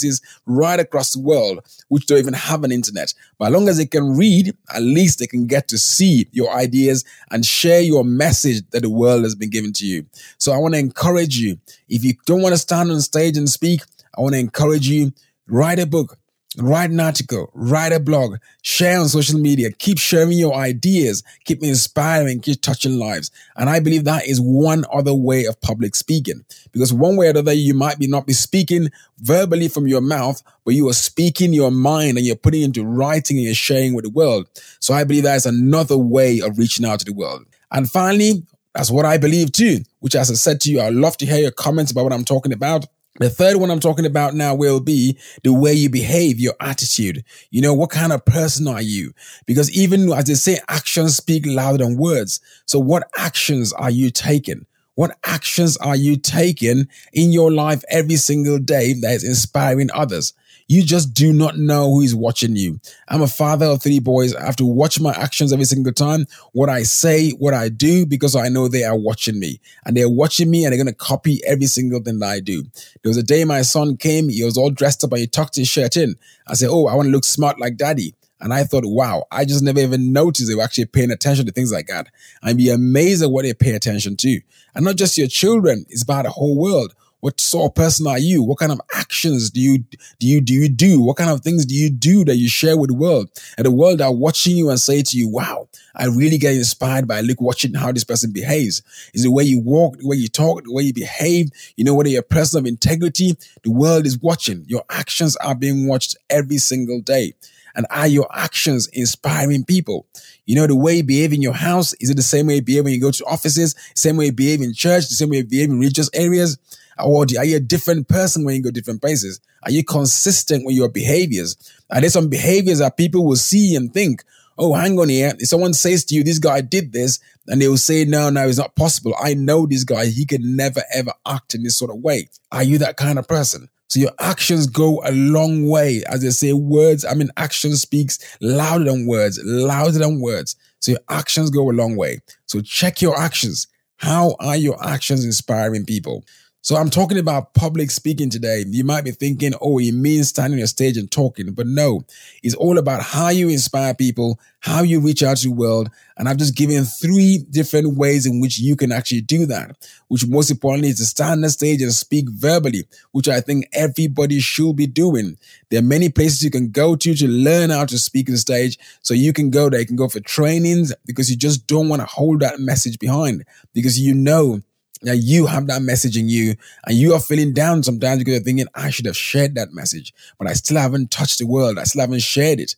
right 0.46 0.78
across 0.80 1.12
the 1.12 1.20
world, 1.20 1.60
which 1.88 2.06
don't 2.06 2.18
even 2.18 2.34
have 2.34 2.64
an 2.64 2.72
internet. 2.72 3.14
But 3.38 3.46
as 3.46 3.52
long 3.52 3.68
as 3.68 3.76
they 3.76 3.86
can 3.86 4.16
read, 4.16 4.56
at 4.74 4.82
least 4.82 5.18
they 5.18 5.26
can 5.26 5.46
get 5.46 5.68
to 5.68 5.78
see 5.78 6.28
your 6.32 6.52
ideas 6.52 7.04
and 7.30 7.44
share 7.44 7.80
your 7.80 8.04
message 8.04 8.62
that 8.70 8.82
the 8.82 8.90
world 8.90 9.24
has 9.24 9.34
been 9.34 9.50
given 9.50 9.72
to 9.74 9.86
you. 9.86 10.06
So 10.38 10.52
I 10.52 10.58
want 10.58 10.74
to 10.74 10.80
encourage 10.80 11.36
you. 11.38 11.58
If 11.88 12.04
you 12.04 12.14
don't 12.26 12.42
want 12.42 12.54
to 12.54 12.58
stand 12.58 12.90
on 12.90 13.00
stage 13.00 13.36
and 13.36 13.48
speak, 13.48 13.82
I 14.16 14.20
want 14.20 14.34
to 14.34 14.40
encourage 14.40 14.88
you, 14.88 15.12
write 15.46 15.78
a 15.78 15.86
book, 15.86 16.18
write 16.56 16.90
an 16.90 17.00
article, 17.00 17.50
write 17.54 17.92
a 17.92 18.00
blog, 18.00 18.36
share 18.62 18.98
on 18.98 19.08
social 19.08 19.38
media, 19.38 19.70
keep 19.70 19.98
sharing 19.98 20.38
your 20.38 20.54
ideas, 20.54 21.22
keep 21.44 21.62
inspiring, 21.62 22.40
keep 22.40 22.60
touching 22.60 22.98
lives. 22.98 23.30
And 23.56 23.68
I 23.68 23.80
believe 23.80 24.04
that 24.04 24.26
is 24.26 24.40
one 24.40 24.84
other 24.92 25.14
way 25.14 25.44
of 25.44 25.60
public 25.60 25.94
speaking. 25.94 26.44
Because 26.72 26.92
one 26.92 27.16
way 27.16 27.26
or 27.26 27.30
another, 27.30 27.52
you 27.52 27.74
might 27.74 27.98
be 27.98 28.06
not 28.06 28.26
be 28.26 28.32
speaking 28.32 28.90
verbally 29.18 29.68
from 29.68 29.86
your 29.86 30.00
mouth, 30.00 30.42
but 30.64 30.74
you 30.74 30.88
are 30.88 30.94
speaking 30.94 31.52
your 31.52 31.70
mind 31.70 32.16
and 32.16 32.26
you're 32.26 32.36
putting 32.36 32.62
into 32.62 32.84
writing 32.84 33.36
and 33.36 33.44
you're 33.44 33.54
sharing 33.54 33.94
with 33.94 34.04
the 34.04 34.10
world. 34.10 34.48
So 34.80 34.94
I 34.94 35.04
believe 35.04 35.24
that 35.24 35.36
is 35.36 35.46
another 35.46 35.98
way 35.98 36.40
of 36.40 36.58
reaching 36.58 36.86
out 36.86 37.00
to 37.00 37.04
the 37.04 37.12
world. 37.12 37.44
And 37.70 37.90
finally, 37.90 38.42
that's 38.74 38.90
what 38.90 39.06
I 39.06 39.16
believe 39.16 39.52
too, 39.52 39.80
which 40.00 40.14
as 40.14 40.30
I 40.30 40.34
said 40.34 40.60
to 40.62 40.70
you, 40.70 40.80
I'd 40.80 40.92
love 40.92 41.16
to 41.18 41.26
hear 41.26 41.38
your 41.38 41.50
comments 41.50 41.92
about 41.92 42.04
what 42.04 42.12
I'm 42.12 42.24
talking 42.24 42.52
about 42.52 42.86
The 43.18 43.30
third 43.30 43.56
one 43.56 43.70
I'm 43.70 43.80
talking 43.80 44.06
about 44.06 44.34
now 44.34 44.54
will 44.54 44.80
be 44.80 45.18
the 45.42 45.52
way 45.52 45.72
you 45.72 45.88
behave, 45.88 46.38
your 46.38 46.54
attitude. 46.60 47.24
You 47.50 47.62
know, 47.62 47.74
what 47.74 47.90
kind 47.90 48.12
of 48.12 48.24
person 48.24 48.68
are 48.68 48.82
you? 48.82 49.12
Because 49.46 49.70
even 49.70 50.12
as 50.12 50.24
they 50.24 50.34
say, 50.34 50.58
actions 50.68 51.16
speak 51.16 51.44
louder 51.46 51.84
than 51.84 51.96
words. 51.96 52.40
So 52.66 52.78
what 52.78 53.08
actions 53.16 53.72
are 53.72 53.90
you 53.90 54.10
taking? 54.10 54.66
What 54.96 55.16
actions 55.24 55.76
are 55.76 55.96
you 55.96 56.16
taking 56.16 56.88
in 57.12 57.30
your 57.30 57.52
life 57.52 57.84
every 57.90 58.16
single 58.16 58.58
day 58.58 58.94
that 58.94 59.12
is 59.12 59.24
inspiring 59.24 59.90
others? 59.92 60.32
You 60.68 60.82
just 60.82 61.14
do 61.14 61.32
not 61.32 61.56
know 61.56 61.92
who 61.92 62.00
is 62.00 62.14
watching 62.14 62.56
you. 62.56 62.80
I'm 63.06 63.22
a 63.22 63.28
father 63.28 63.66
of 63.66 63.82
three 63.82 64.00
boys. 64.00 64.34
I 64.34 64.44
have 64.44 64.56
to 64.56 64.64
watch 64.64 64.98
my 64.98 65.12
actions 65.12 65.52
every 65.52 65.64
single 65.64 65.92
time, 65.92 66.26
what 66.52 66.68
I 66.68 66.82
say, 66.82 67.30
what 67.30 67.54
I 67.54 67.68
do, 67.68 68.04
because 68.04 68.34
I 68.34 68.48
know 68.48 68.66
they 68.66 68.82
are 68.82 68.96
watching 68.96 69.38
me. 69.38 69.60
And 69.84 69.96
they're 69.96 70.08
watching 70.08 70.50
me 70.50 70.64
and 70.64 70.72
they're 70.72 70.82
going 70.82 70.92
to 70.92 70.98
copy 70.98 71.40
every 71.46 71.66
single 71.66 72.00
thing 72.00 72.18
that 72.18 72.28
I 72.28 72.40
do. 72.40 72.64
There 73.02 73.10
was 73.10 73.16
a 73.16 73.22
day 73.22 73.44
my 73.44 73.62
son 73.62 73.96
came, 73.96 74.28
he 74.28 74.42
was 74.42 74.58
all 74.58 74.70
dressed 74.70 75.04
up 75.04 75.12
and 75.12 75.20
he 75.20 75.28
tucked 75.28 75.54
his 75.54 75.68
shirt 75.68 75.96
in. 75.96 76.16
I 76.48 76.54
said, 76.54 76.68
Oh, 76.70 76.88
I 76.88 76.96
want 76.96 77.06
to 77.06 77.12
look 77.12 77.24
smart 77.24 77.60
like 77.60 77.76
daddy. 77.76 78.14
And 78.40 78.52
I 78.52 78.64
thought, 78.64 78.84
wow, 78.84 79.24
I 79.30 79.44
just 79.44 79.62
never 79.62 79.80
even 79.80 80.12
noticed 80.12 80.48
they 80.48 80.54
were 80.54 80.62
actually 80.62 80.84
paying 80.86 81.10
attention 81.10 81.46
to 81.46 81.52
things 81.52 81.72
like 81.72 81.86
that. 81.86 82.08
I'd 82.42 82.58
be 82.58 82.68
amazed 82.68 83.22
at 83.22 83.30
what 83.30 83.44
they 83.44 83.54
pay 83.54 83.74
attention 83.74 84.16
to. 84.18 84.40
And 84.74 84.84
not 84.84 84.96
just 84.96 85.16
your 85.16 85.26
children, 85.26 85.86
it's 85.88 86.02
about 86.02 86.24
the 86.24 86.30
whole 86.30 86.58
world. 86.58 86.94
What 87.20 87.40
sort 87.40 87.70
of 87.70 87.74
person 87.74 88.06
are 88.06 88.18
you? 88.18 88.42
What 88.42 88.58
kind 88.58 88.70
of 88.70 88.80
actions 88.94 89.50
do 89.50 89.60
you 89.60 89.78
do 90.18 90.26
you 90.26 90.40
do 90.40 90.52
you 90.52 90.68
do? 90.68 91.00
What 91.00 91.16
kind 91.16 91.30
of 91.30 91.40
things 91.40 91.64
do 91.64 91.74
you 91.74 91.90
do 91.90 92.24
that 92.24 92.36
you 92.36 92.48
share 92.48 92.76
with 92.76 92.90
the 92.90 92.96
world? 92.96 93.30
And 93.56 93.64
the 93.64 93.70
world 93.70 94.00
are 94.00 94.12
watching 94.12 94.56
you 94.56 94.68
and 94.68 94.78
say 94.78 95.02
to 95.02 95.16
you, 95.16 95.26
"Wow, 95.26 95.68
I 95.94 96.06
really 96.06 96.38
get 96.38 96.54
inspired 96.54 97.08
by 97.08 97.22
look 97.22 97.40
watching 97.40 97.74
how 97.74 97.90
this 97.90 98.04
person 98.04 98.32
behaves. 98.32 98.82
Is 99.14 99.22
the 99.22 99.30
way 99.30 99.44
you 99.44 99.60
walk, 99.60 99.98
the 99.98 100.06
way 100.06 100.16
you 100.16 100.28
talk, 100.28 100.64
the 100.64 100.72
way 100.72 100.84
you 100.84 100.92
behave. 100.92 101.50
You 101.76 101.84
know 101.84 101.94
whether 101.94 102.10
you're 102.10 102.20
a 102.20 102.22
person 102.22 102.58
of 102.58 102.66
integrity. 102.66 103.36
The 103.64 103.70
world 103.70 104.06
is 104.06 104.18
watching. 104.20 104.64
Your 104.68 104.84
actions 104.90 105.36
are 105.36 105.54
being 105.54 105.86
watched 105.86 106.16
every 106.28 106.58
single 106.58 107.00
day." 107.00 107.34
And 107.74 107.86
are 107.90 108.08
your 108.08 108.26
actions 108.32 108.88
inspiring 108.94 109.64
people? 109.64 110.06
You 110.46 110.54
know, 110.54 110.66
the 110.66 110.74
way 110.74 110.96
you 110.96 111.02
behave 111.02 111.34
in 111.34 111.42
your 111.42 111.52
house, 111.52 111.92
is 112.00 112.08
it 112.08 112.16
the 112.16 112.22
same 112.22 112.46
way 112.46 112.54
you 112.56 112.62
behave 112.62 112.84
when 112.84 112.94
you 112.94 113.00
go 113.00 113.10
to 113.10 113.24
offices, 113.26 113.74
same 113.94 114.16
way 114.16 114.26
you 114.26 114.32
behave 114.32 114.62
in 114.62 114.72
church, 114.72 115.08
the 115.08 115.14
same 115.14 115.28
way 115.28 115.38
you 115.38 115.44
behave 115.44 115.68
in 115.68 115.78
religious 115.78 116.08
areas? 116.14 116.56
Or 116.98 117.26
are 117.38 117.44
you 117.44 117.56
a 117.56 117.60
different 117.60 118.08
person 118.08 118.44
when 118.44 118.56
you 118.56 118.62
go 118.62 118.70
different 118.70 119.00
places? 119.00 119.40
Are 119.62 119.70
you 119.70 119.84
consistent 119.84 120.64
with 120.64 120.76
your 120.76 120.88
behaviors? 120.88 121.56
Are 121.90 122.00
there 122.00 122.10
some 122.10 122.28
behaviors 122.28 122.78
that 122.78 122.96
people 122.96 123.26
will 123.26 123.36
see 123.36 123.76
and 123.76 123.92
think, 123.92 124.24
oh, 124.58 124.74
hang 124.74 124.98
on 124.98 125.08
here. 125.08 125.32
If 125.38 125.48
someone 125.48 125.74
says 125.74 126.04
to 126.06 126.14
you, 126.14 126.24
this 126.24 126.38
guy 126.38 126.60
did 126.60 126.92
this, 126.92 127.20
and 127.46 127.60
they 127.60 127.68
will 127.68 127.76
say, 127.76 128.04
no, 128.04 128.30
no, 128.30 128.48
it's 128.48 128.58
not 128.58 128.74
possible. 128.74 129.14
I 129.22 129.34
know 129.34 129.66
this 129.66 129.84
guy. 129.84 130.06
He 130.06 130.24
can 130.24 130.56
never, 130.56 130.82
ever 130.92 131.12
act 131.26 131.54
in 131.54 131.62
this 131.62 131.78
sort 131.78 131.90
of 131.90 131.98
way. 131.98 132.28
Are 132.50 132.62
you 132.62 132.78
that 132.78 132.96
kind 132.96 133.18
of 133.18 133.28
person? 133.28 133.68
So 133.88 134.00
your 134.00 134.12
actions 134.18 134.66
go 134.66 135.00
a 135.04 135.12
long 135.12 135.68
way. 135.68 136.02
As 136.08 136.22
they 136.22 136.30
say, 136.30 136.52
words, 136.52 137.04
I 137.04 137.14
mean, 137.14 137.30
action 137.36 137.76
speaks 137.76 138.18
louder 138.40 138.84
than 138.84 139.06
words, 139.06 139.40
louder 139.44 139.98
than 139.98 140.20
words. 140.20 140.56
So 140.80 140.92
your 140.92 141.00
actions 141.08 141.50
go 141.50 141.70
a 141.70 141.72
long 141.72 141.96
way. 141.96 142.20
So 142.46 142.60
check 142.60 143.00
your 143.00 143.16
actions. 143.16 143.68
How 143.98 144.34
are 144.40 144.56
your 144.56 144.82
actions 144.84 145.24
inspiring 145.24 145.86
people? 145.86 146.24
So 146.66 146.74
I'm 146.74 146.90
talking 146.90 147.18
about 147.18 147.54
public 147.54 147.92
speaking 147.92 148.28
today. 148.28 148.64
You 148.66 148.82
might 148.82 149.04
be 149.04 149.12
thinking, 149.12 149.52
oh, 149.60 149.78
it 149.78 149.92
means 149.92 150.30
standing 150.30 150.58
on 150.58 150.64
a 150.64 150.66
stage 150.66 150.96
and 150.96 151.08
talking, 151.08 151.52
but 151.52 151.68
no, 151.68 152.04
it's 152.42 152.56
all 152.56 152.76
about 152.76 153.04
how 153.04 153.28
you 153.28 153.48
inspire 153.48 153.94
people, 153.94 154.40
how 154.58 154.82
you 154.82 154.98
reach 154.98 155.22
out 155.22 155.36
to 155.36 155.48
the 155.48 155.54
world. 155.54 155.90
And 156.18 156.28
I've 156.28 156.38
just 156.38 156.56
given 156.56 156.82
three 156.82 157.38
different 157.50 157.96
ways 157.96 158.26
in 158.26 158.40
which 158.40 158.58
you 158.58 158.74
can 158.74 158.90
actually 158.90 159.20
do 159.20 159.46
that, 159.46 159.76
which 160.08 160.26
most 160.26 160.50
importantly 160.50 160.88
is 160.88 160.96
to 160.96 161.04
stand 161.04 161.34
on 161.34 161.40
the 161.42 161.50
stage 161.50 161.82
and 161.82 161.92
speak 161.92 162.28
verbally, 162.28 162.82
which 163.12 163.28
I 163.28 163.40
think 163.40 163.68
everybody 163.72 164.40
should 164.40 164.74
be 164.74 164.88
doing. 164.88 165.38
There 165.70 165.78
are 165.78 165.84
many 165.84 166.08
places 166.08 166.42
you 166.42 166.50
can 166.50 166.72
go 166.72 166.96
to 166.96 167.14
to 167.14 167.28
learn 167.28 167.70
how 167.70 167.84
to 167.84 167.96
speak 167.96 168.28
on 168.28 168.38
stage. 168.38 168.76
So 169.02 169.14
you 169.14 169.32
can 169.32 169.50
go 169.50 169.70
there, 169.70 169.78
you 169.78 169.86
can 169.86 169.94
go 169.94 170.08
for 170.08 170.18
trainings 170.18 170.92
because 171.06 171.30
you 171.30 171.36
just 171.36 171.68
don't 171.68 171.88
want 171.88 172.02
to 172.02 172.06
hold 172.06 172.40
that 172.40 172.58
message 172.58 172.98
behind 172.98 173.44
because 173.72 174.00
you 174.00 174.14
know 174.14 174.62
now 175.06 175.12
you 175.12 175.46
have 175.46 175.68
that 175.68 175.82
message 175.82 176.16
in 176.16 176.28
you 176.28 176.56
and 176.84 176.96
you 176.96 177.14
are 177.14 177.20
feeling 177.20 177.54
down 177.54 177.84
sometimes 177.84 178.18
because 178.18 178.34
you're 178.34 178.42
thinking, 178.42 178.66
I 178.74 178.90
should 178.90 179.06
have 179.06 179.16
shared 179.16 179.54
that 179.54 179.72
message, 179.72 180.12
but 180.36 180.48
I 180.48 180.52
still 180.52 180.78
haven't 180.78 181.12
touched 181.12 181.38
the 181.38 181.46
world. 181.46 181.78
I 181.78 181.84
still 181.84 182.00
haven't 182.00 182.22
shared 182.22 182.58
it. 182.58 182.74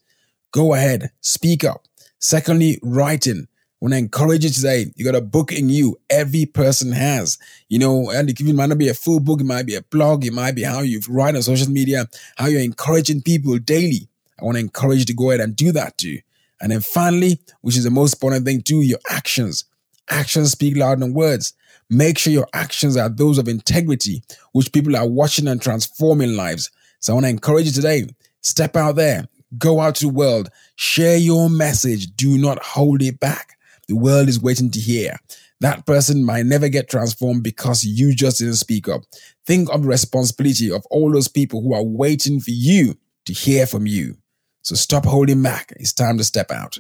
Go 0.53 0.75
ahead, 0.75 1.11
speak 1.23 1.65
up. 1.65 1.87
Secondly, 2.19 2.79
writing. 2.83 3.49
When 3.81 3.93
I 3.93 3.99
encourage 3.99 4.45
you 4.45 4.51
today, 4.51 4.87
you 4.97 5.05
got 5.05 5.15
a 5.15 5.21
book 5.21 5.53
in 5.53 5.71
you. 5.71 5.99
Every 6.11 6.47
person 6.47 6.91
has, 6.93 7.39
you 7.69 7.79
know, 7.79 8.11
and 8.11 8.29
it 8.29 8.41
might 8.53 8.69
not 8.69 8.77
be 8.77 8.89
a 8.89 8.95
full 8.95 9.21
book. 9.21 9.41
It 9.41 9.45
might 9.45 9.67
be 9.67 9.77
a 9.77 9.83
blog. 9.83 10.25
It 10.25 10.33
might 10.33 10.57
be 10.57 10.65
how 10.65 10.81
you 10.81 11.01
write 11.09 11.37
on 11.37 11.43
social 11.43 11.71
media, 11.71 12.09
how 12.37 12.47
you're 12.47 12.61
encouraging 12.61 13.23
people 13.23 13.57
daily. 13.59 14.09
I 14.41 14.45
want 14.45 14.57
to 14.57 14.61
encourage 14.61 14.99
you 14.99 15.05
to 15.07 15.15
go 15.15 15.31
ahead 15.31 15.41
and 15.41 15.55
do 15.55 15.71
that 15.73 15.97
too. 15.97 16.19
And 16.61 16.73
then 16.73 16.81
finally, 16.81 17.41
which 17.61 17.77
is 17.77 17.85
the 17.85 17.91
most 17.91 18.15
important 18.15 18.45
thing 18.45 18.63
too, 18.63 18.83
your 18.83 18.99
actions. 19.09 19.65
Actions 20.11 20.53
speak 20.53 20.77
louder 20.77 21.01
than 21.01 21.15
words. 21.15 21.55
Make 21.91 22.19
sure 22.19 22.33
your 22.33 22.49
actions 22.53 22.97
are 22.97 23.09
those 23.09 23.39
of 23.39 23.49
integrity, 23.49 24.23
which 24.53 24.73
people 24.73 24.97
are 24.97 25.09
watching 25.09 25.49
and 25.49 25.61
transforming 25.61 26.37
lives. 26.37 26.71
So 27.01 27.13
I 27.13 27.15
want 27.15 27.27
to 27.27 27.31
encourage 27.31 27.67
you 27.67 27.73
today 27.73 28.07
step 28.41 28.77
out 28.77 28.97
there, 28.97 29.27
go 29.57 29.81
out 29.81 29.97
to 29.97 30.07
the 30.07 30.13
world, 30.13 30.51
share 30.77 31.17
your 31.17 31.49
message. 31.51 32.15
Do 32.17 32.39
not 32.39 32.63
hold 32.63 33.03
it 33.03 33.21
back. 33.21 33.59
The 33.89 33.97
world 33.97 34.29
is 34.29 34.41
waiting 34.41 34.71
to 34.71 34.81
hear. 34.81 35.17
That 35.61 35.87
person 35.87 36.25
might 36.25 36.47
never 36.47 36.69
get 36.69 36.89
transformed 36.89 37.43
because 37.43 37.85
you 37.85 38.15
just 38.15 38.39
didn't 38.39 38.55
speak 38.55 38.89
up. 38.89 39.03
Think 39.45 39.71
of 39.71 39.83
the 39.83 39.89
responsibility 39.89 40.71
of 40.71 40.87
all 40.91 41.11
those 41.11 41.29
people 41.29 41.63
who 41.63 41.75
are 41.75 41.83
waiting 41.83 42.41
for 42.41 42.51
you 42.51 42.97
to 43.25 43.33
hear 43.33 43.67
from 43.67 43.87
you. 43.87 44.19
So 44.63 44.75
stop 44.75 45.05
holding 45.05 45.43
back. 45.43 45.73
It's 45.77 45.93
time 45.93 46.19
to 46.19 46.25
step 46.25 46.51
out. 46.51 46.77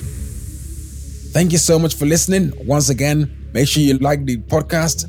Thank 1.38 1.52
you 1.52 1.59
so 1.59 1.78
much 1.78 1.95
for 1.95 2.04
listening. 2.04 2.52
Once 2.66 2.88
again, 2.88 3.49
make 3.54 3.68
sure 3.68 3.80
you 3.80 3.97
like 3.99 4.25
the 4.25 4.38
podcast. 4.38 5.07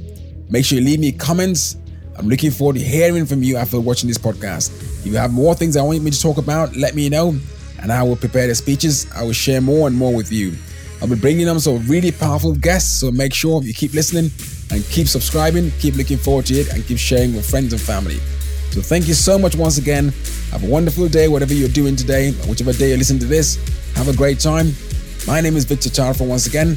Make 0.47 0.63
sure 0.63 0.77
you 0.77 0.85
leave 0.85 0.99
me 0.99 1.11
comments. 1.11 1.77
I'm 2.15 2.29
looking 2.29 2.51
forward 2.51 2.75
to 2.75 2.83
hearing 2.83 3.25
from 3.25 3.41
you 3.41 3.57
after 3.57 3.79
watching 3.79 4.07
this 4.07 4.19
podcast. 4.19 4.69
If 4.99 5.07
you 5.07 5.15
have 5.17 5.33
more 5.33 5.55
things 5.55 5.75
I 5.75 5.81
want 5.81 6.03
me 6.03 6.11
to 6.11 6.21
talk 6.21 6.37
about, 6.37 6.75
let 6.75 6.93
me 6.93 7.09
know, 7.09 7.35
and 7.81 7.91
I 7.91 8.03
will 8.03 8.15
prepare 8.15 8.45
the 8.45 8.53
speeches. 8.53 9.07
I 9.15 9.23
will 9.23 9.33
share 9.33 9.59
more 9.59 9.87
and 9.87 9.97
more 9.97 10.13
with 10.13 10.31
you. 10.31 10.53
I'll 11.01 11.07
be 11.07 11.15
bringing 11.15 11.47
them 11.47 11.57
some 11.57 11.83
really 11.87 12.11
powerful 12.11 12.53
guests, 12.53 12.99
so 12.99 13.09
make 13.09 13.33
sure 13.33 13.63
you 13.63 13.73
keep 13.73 13.95
listening 13.95 14.29
and 14.69 14.85
keep 14.91 15.07
subscribing, 15.07 15.71
keep 15.79 15.95
looking 15.95 16.19
forward 16.19 16.45
to 16.45 16.53
it, 16.53 16.71
and 16.71 16.85
keep 16.85 16.99
sharing 16.99 17.33
with 17.33 17.49
friends 17.49 17.73
and 17.73 17.81
family. 17.81 18.17
So 18.69 18.81
thank 18.81 19.07
you 19.07 19.15
so 19.15 19.39
much 19.39 19.55
once 19.55 19.79
again. 19.79 20.09
Have 20.51 20.63
a 20.63 20.69
wonderful 20.69 21.07
day, 21.07 21.27
whatever 21.27 21.55
you're 21.55 21.69
doing 21.69 21.95
today, 21.95 22.33
whichever 22.47 22.71
day 22.71 22.91
you 22.91 22.97
listen 22.97 23.17
to 23.17 23.25
this. 23.25 23.57
Have 23.95 24.09
a 24.09 24.15
great 24.15 24.39
time. 24.39 24.75
My 25.29 25.41
name 25.41 25.55
is 25.57 25.65
Victor 25.65 25.89
Tarfa 25.89 26.27
once 26.27 26.47
again. 26.47 26.69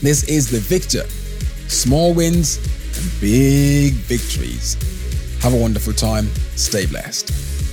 This 0.00 0.24
is 0.30 0.50
The 0.50 0.60
Victor. 0.60 1.04
Small 1.68 2.14
wins 2.14 2.56
and 2.96 3.20
big 3.20 3.92
victories. 3.92 4.78
Have 5.42 5.52
a 5.52 5.58
wonderful 5.58 5.92
time. 5.92 6.24
Stay 6.56 6.86
blessed. 6.86 7.67